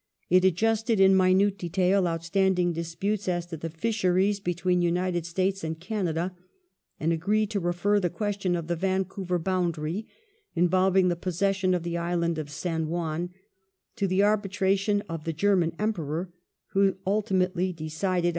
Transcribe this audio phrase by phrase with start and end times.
[0.31, 6.35] It adjusted in minute detail outstanding disputes as to fisheries between United States and Canada,
[6.99, 10.07] and agreed to refer the question of the Vancouver bound ary
[10.55, 13.29] (involving the possession of the Island of San Juan)
[13.95, 16.33] to the arbitration of the German Emperor,
[16.69, 18.29] who ultimately decided against 1 C